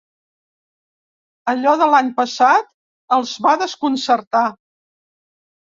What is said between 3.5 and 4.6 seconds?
desconcertar.